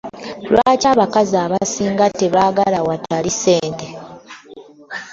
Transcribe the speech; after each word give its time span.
Lwaki 0.51 0.85
abakazi 0.93 1.35
abasinga 1.45 2.05
tebaagala 2.19 2.77
watali 2.87 3.31
ssente? 3.35 3.87